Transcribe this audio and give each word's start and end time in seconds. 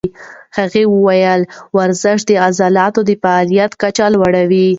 هغې 0.57 0.83
وویل 0.93 1.41
ورزش 1.77 2.19
د 2.25 2.31
عضلو 2.45 3.01
د 3.05 3.11
فعالیت 3.21 3.71
کچه 3.81 4.05
لوړوي. 4.13 4.67